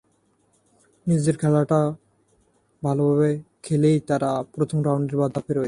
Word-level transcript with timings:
নিজেদের 1.07 1.35
খেলাটা 1.37 1.81
ভালোভাবে 2.83 3.31
খেলেই 3.63 3.97
তারা 3.99 4.29
প্রথম 4.55 4.79
রাউন্ডের 4.83 5.17
বাধা 5.17 5.39
পেরোয়। 5.39 5.59